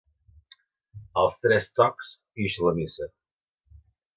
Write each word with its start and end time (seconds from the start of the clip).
Als 1.23 1.37
tres 1.47 1.69
tocs 1.81 2.09
ix 2.47 2.59
la 2.69 2.75
missa. 2.81 3.11